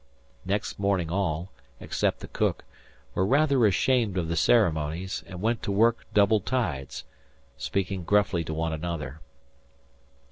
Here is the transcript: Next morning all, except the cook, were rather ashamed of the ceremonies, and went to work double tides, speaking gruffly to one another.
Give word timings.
Next 0.45 0.79
morning 0.79 1.11
all, 1.11 1.51
except 1.79 2.21
the 2.21 2.27
cook, 2.27 2.65
were 3.13 3.23
rather 3.23 3.67
ashamed 3.67 4.17
of 4.17 4.29
the 4.29 4.35
ceremonies, 4.35 5.23
and 5.27 5.43
went 5.43 5.61
to 5.61 5.71
work 5.71 6.07
double 6.11 6.39
tides, 6.39 7.03
speaking 7.55 8.03
gruffly 8.03 8.43
to 8.45 8.53
one 8.55 8.73
another. 8.73 9.19